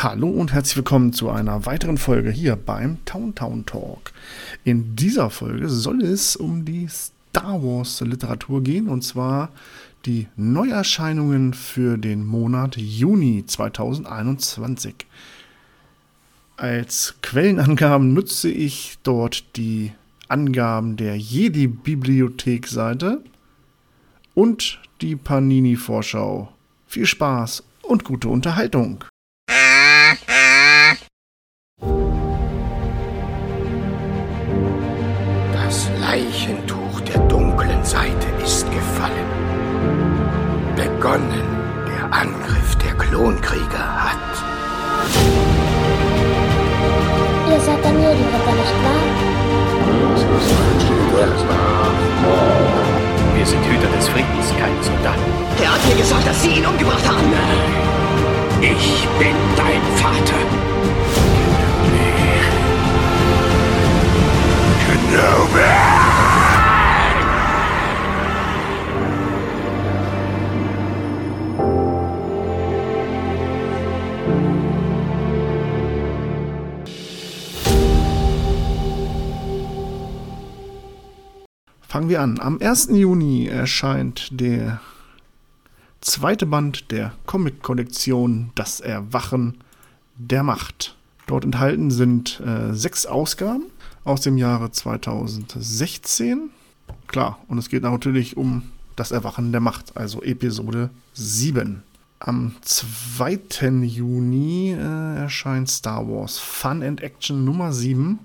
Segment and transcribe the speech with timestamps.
[0.00, 4.12] Hallo und herzlich willkommen zu einer weiteren Folge hier beim Town Town Talk.
[4.62, 9.50] In dieser Folge soll es um die Star Wars Literatur gehen und zwar
[10.06, 14.94] die Neuerscheinungen für den Monat Juni 2021.
[16.56, 19.90] Als Quellenangaben nutze ich dort die
[20.28, 23.24] Angaben der Jedi-Bibliothek-Seite
[24.36, 26.52] und die Panini-Vorschau.
[26.86, 29.02] Viel Spaß und gute Unterhaltung.
[36.10, 39.28] Leichentuch der dunklen Seite ist gefallen.
[40.74, 41.48] Begonnen
[41.86, 44.32] der Angriff der Klonkrieger hat.
[47.50, 49.04] Ihr seid der Medienritter, nicht wahr?
[53.36, 55.20] Wir sind Hüter des Friedens, keine Soldaten.
[55.62, 57.26] Er hat mir gesagt, dass Sie ihn umgebracht haben.
[58.62, 59.36] Ich bin
[81.98, 82.38] Fangen wir an.
[82.38, 82.90] Am 1.
[82.92, 84.80] Juni erscheint der
[86.00, 89.58] zweite Band der Comic-Kollektion Das Erwachen
[90.14, 90.94] der Macht.
[91.26, 93.64] Dort enthalten sind äh, sechs Ausgaben
[94.04, 96.50] aus dem Jahre 2016.
[97.08, 98.62] Klar, und es geht natürlich um
[98.94, 101.82] das Erwachen der Macht, also Episode 7.
[102.20, 103.40] Am 2.
[103.82, 108.20] Juni äh, erscheint Star Wars Fun and Action Nummer 7.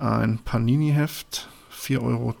[0.00, 1.48] Ein Panini-Heft,
[1.82, 2.34] 4,20 Euro.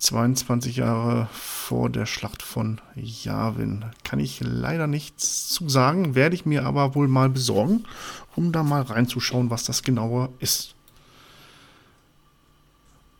[0.00, 3.84] 22 Jahre vor der Schlacht von Yavin.
[4.02, 7.84] Kann ich leider nichts zu sagen, werde ich mir aber wohl mal besorgen,
[8.34, 10.74] um da mal reinzuschauen, was das genauer ist.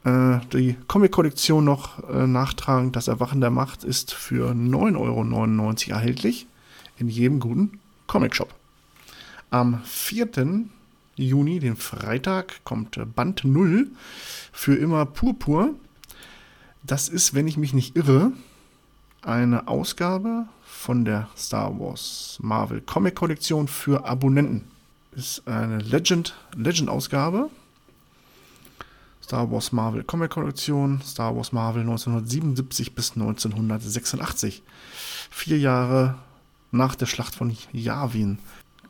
[0.05, 4.97] Äh, die Comic-Kollektion noch äh, nachtragend, das Erwachen der Macht, ist für 9,99
[5.91, 6.47] Euro erhältlich
[6.97, 8.55] in jedem guten Comic-Shop.
[9.51, 10.31] Am 4.
[11.21, 13.89] Juni, den Freitag, kommt Band 0
[14.53, 15.75] für immer Purpur.
[16.83, 18.33] Das ist, wenn ich mich nicht irre,
[19.23, 24.65] eine Ausgabe von der Star Wars Marvel Comic Kollektion für Abonnenten.
[25.13, 27.51] Ist eine Legend, Legend-Ausgabe.
[29.23, 34.63] Star Wars Marvel Comic Kollektion, Star Wars Marvel 1977 bis 1986.
[35.31, 36.17] Vier Jahre
[36.73, 38.39] nach der Schlacht von Yavin.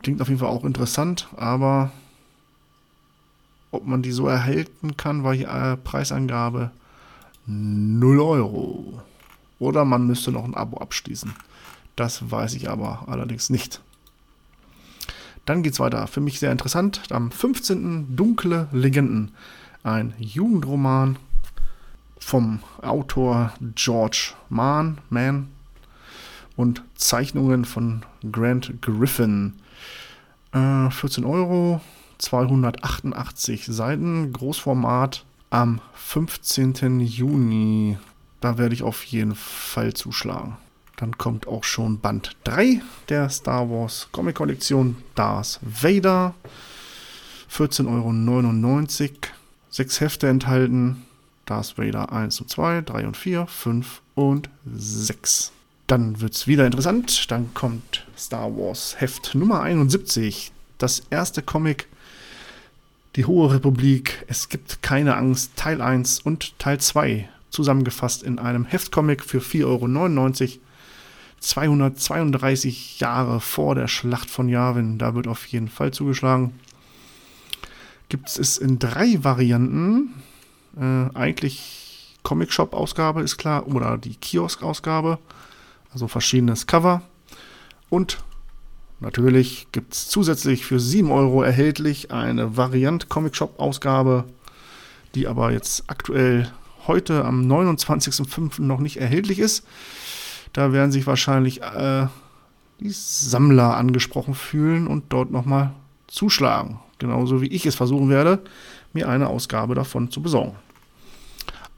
[0.02, 1.90] Klingt auf jeden Fall auch interessant, aber
[3.70, 6.70] ob man die so erhalten kann, war die äh, Preisangabe
[7.46, 9.02] 0 Euro.
[9.58, 11.34] Oder man müsste noch ein Abo abschließen.
[11.96, 13.80] Das weiß ich aber allerdings nicht.
[15.44, 16.06] Dann geht es weiter.
[16.06, 17.02] Für mich sehr interessant.
[17.10, 18.16] Am 15.
[18.16, 19.32] Dunkle Legenden.
[19.82, 21.16] Ein Jugendroman
[22.18, 25.48] vom Autor George Mann, Mann
[26.56, 29.54] und Zeichnungen von Grant Griffin.
[30.52, 31.80] Äh, 14 Euro,
[32.20, 37.00] 288 Seiten, Großformat am 15.
[37.00, 37.98] Juni.
[38.40, 40.56] Da werde ich auf jeden Fall zuschlagen.
[40.96, 44.96] Dann kommt auch schon Band 3 der Star Wars Comic Kollektion.
[45.14, 46.34] Darth Vader.
[47.50, 49.12] 14,99 Euro.
[49.70, 51.06] Sechs Hefte enthalten.
[51.46, 55.52] Darth Vader 1 und 2, 3 und 4, 5 und 6.
[55.86, 57.30] Dann wird es wieder interessant.
[57.30, 60.52] Dann kommt Star Wars Heft Nummer 71.
[60.78, 61.88] Das erste Comic
[63.16, 68.64] die Hohe Republik, Es gibt keine Angst, Teil 1 und Teil 2 zusammengefasst in einem
[68.64, 70.60] Heftcomic für 4,99 Euro.
[71.40, 76.52] 232 Jahre vor der Schlacht von Yavin, da wird auf jeden Fall zugeschlagen.
[78.10, 80.14] Gibt es in drei Varianten.
[80.76, 85.18] Äh, eigentlich Comic-Shop-Ausgabe ist klar oder die Kiosk-Ausgabe.
[85.92, 87.02] Also verschiedenes Cover.
[87.88, 88.18] Und
[89.00, 94.24] Natürlich gibt es zusätzlich für 7 Euro erhältlich eine Variant Comic Shop Ausgabe,
[95.14, 96.50] die aber jetzt aktuell
[96.86, 98.60] heute am 29.05.
[98.60, 99.66] noch nicht erhältlich ist.
[100.52, 102.06] Da werden sich wahrscheinlich äh,
[102.80, 105.72] die Sammler angesprochen fühlen und dort nochmal
[106.06, 106.80] zuschlagen.
[106.98, 108.40] Genauso wie ich es versuchen werde,
[108.92, 110.56] mir eine Ausgabe davon zu besorgen.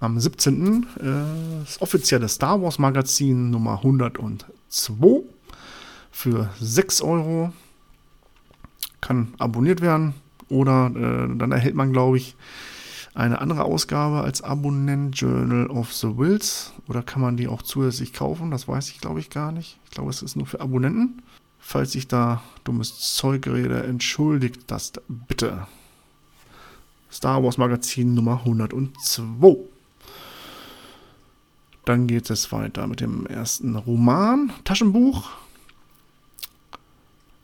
[0.00, 0.86] Am 17.
[0.98, 1.04] Äh,
[1.64, 5.22] das offizielle Star Wars Magazin Nummer 102
[6.12, 7.52] für 6 Euro.
[9.00, 10.14] Kann abonniert werden
[10.48, 12.36] oder äh, dann erhält man, glaube ich,
[13.14, 16.72] eine andere Ausgabe als Abonnent Journal of the Wills.
[16.88, 18.50] Oder kann man die auch zusätzlich kaufen?
[18.50, 19.78] Das weiß ich, glaube ich, gar nicht.
[19.84, 21.22] Ich glaube, es ist nur für Abonnenten.
[21.58, 25.66] Falls ich da dummes Zeug rede, entschuldigt das bitte.
[27.10, 29.56] Star Wars Magazin Nummer 102.
[31.84, 35.30] Dann geht es weiter mit dem ersten Roman, Taschenbuch.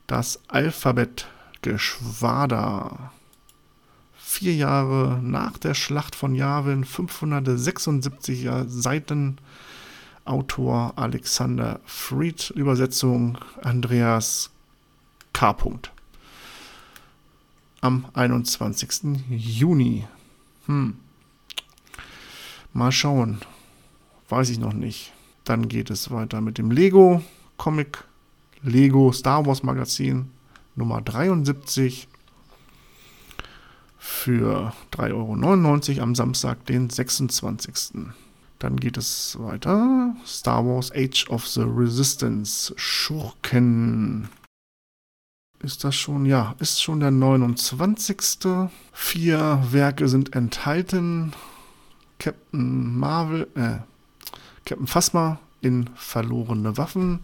[0.09, 3.13] Das Alphabet-Geschwader.
[4.17, 9.39] Vier Jahre nach der Schlacht von Yavin, 576 Seiten.
[10.25, 14.51] Autor Alexander Fried, Übersetzung Andreas
[15.33, 15.57] K.
[17.81, 19.21] Am 21.
[19.31, 20.05] Juni.
[20.67, 20.97] Hm.
[22.73, 23.39] Mal schauen,
[24.29, 25.13] Weiß ich noch nicht.
[25.45, 27.23] Dann geht es weiter mit dem Lego
[27.57, 28.05] Comic,
[28.63, 30.31] Lego Star Wars Magazin
[30.75, 32.09] Nummer 73
[33.99, 38.05] für 3,99 Euro am Samstag, den 26.
[38.59, 40.15] Dann geht es weiter.
[40.27, 42.73] Star Wars Age of the Resistance.
[42.77, 44.29] Schurken.
[45.61, 46.25] Ist das schon?
[46.25, 48.71] Ja, ist schon der 29.
[48.93, 51.33] Vier Werke sind enthalten.
[52.19, 53.79] Captain Marvel, äh,
[54.65, 57.21] Captain Phasma in Verlorene Waffen,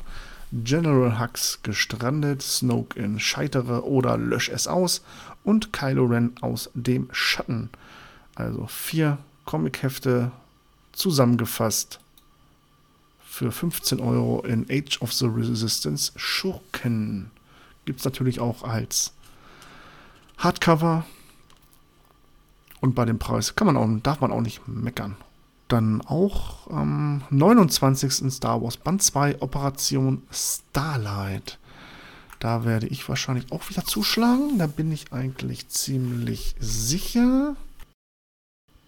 [0.52, 5.02] General Hux gestrandet, Snoke in Scheitere oder Lösch es aus
[5.43, 7.70] und Kylo Ren aus dem Schatten.
[8.35, 10.32] Also vier Comichefte
[10.93, 12.00] zusammengefasst
[13.25, 17.31] für 15 Euro in Age of the Resistance Schurken.
[17.85, 19.12] Gibt es natürlich auch als
[20.38, 21.05] Hardcover.
[22.81, 25.17] Und bei dem Preis kann man auch, darf man auch nicht meckern
[25.69, 28.32] dann auch am 29.
[28.32, 31.58] Star Wars Band 2 Operation Starlight.
[32.38, 34.58] Da werde ich wahrscheinlich auch wieder zuschlagen.
[34.58, 37.56] Da bin ich eigentlich ziemlich sicher.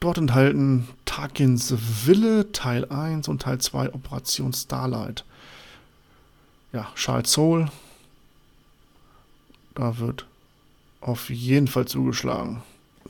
[0.00, 1.74] Dort enthalten Tarkins
[2.04, 5.24] Wille Teil 1 und Teil 2 Operation Starlight.
[6.72, 7.70] Ja, Charles Soul.
[9.74, 10.26] Da wird
[11.00, 12.62] auf jeden Fall zugeschlagen.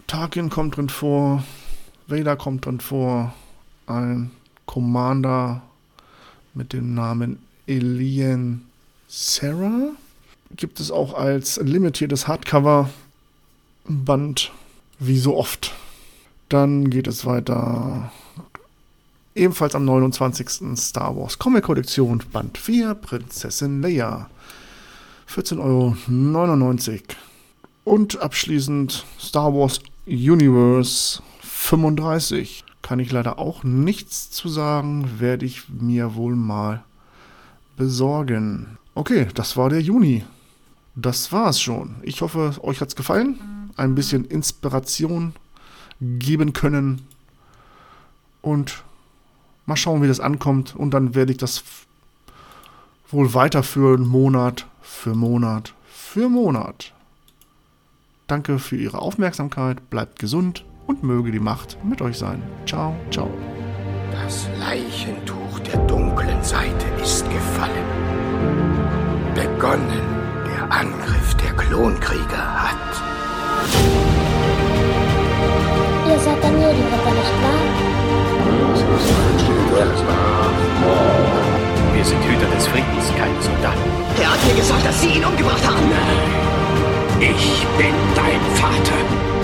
[0.06, 1.42] Tarkin kommt drin vor.
[2.06, 3.34] Vader kommt drin vor
[3.86, 4.30] ein
[4.66, 5.62] Commander
[6.54, 7.38] mit dem Namen
[7.68, 8.66] Alien
[9.08, 9.90] Sarah.
[10.54, 14.52] Gibt es auch als limitiertes Hardcover-Band,
[14.98, 15.74] wie so oft.
[16.48, 18.12] Dann geht es weiter.
[19.34, 20.48] Ebenfalls am 29.
[20.76, 24.30] Star Wars Comic Kollektion Band 4 Prinzessin Leia.
[25.28, 25.96] 14,99 Euro.
[27.84, 32.64] Und abschließend Star Wars Universe 35.
[32.86, 36.84] Kann ich leider auch nichts zu sagen, werde ich mir wohl mal
[37.76, 38.78] besorgen.
[38.94, 40.24] Okay, das war der Juni.
[40.94, 41.96] Das war's schon.
[42.02, 43.72] Ich hoffe, euch hat's gefallen.
[43.76, 45.32] Ein bisschen Inspiration
[46.00, 47.02] geben können.
[48.40, 48.84] Und
[49.64, 50.76] mal schauen, wie das ankommt.
[50.76, 51.64] Und dann werde ich das
[53.10, 56.92] wohl weiterführen, Monat für Monat für Monat.
[58.28, 59.90] Danke für Ihre Aufmerksamkeit.
[59.90, 62.42] Bleibt gesund und möge die Macht mit euch sein.
[62.66, 63.30] Ciao, ciao.
[64.12, 67.86] Das Leichentuch der dunklen Seite ist gefallen.
[69.34, 70.06] Begonnen
[70.46, 73.02] der Angriff der Klonkrieger hat.
[76.08, 77.86] Ihr seid der Medienritter, nicht wahr?
[81.94, 83.90] Wir sind Hüter des Friedens, keine Soldaten.
[84.20, 85.90] Er hat mir gesagt, dass Sie ihn umgebracht haben.
[87.20, 89.35] Ich bin dein Vater.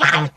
[0.00, 0.30] Bye.